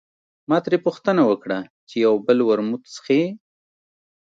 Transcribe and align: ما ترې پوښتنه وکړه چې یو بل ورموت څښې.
ما 0.49 0.57
ترې 0.65 0.77
پوښتنه 0.85 1.21
وکړه 1.29 1.59
چې 1.89 1.95
یو 2.05 2.13
بل 2.27 2.37
ورموت 2.49 2.83
څښې. 2.95 3.21